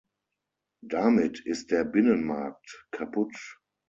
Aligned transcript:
Damit 0.83 1.41
ist 1.45 1.69
der 1.69 1.83
Binnenmarkt 1.83 2.87
kaputt. 2.89 3.59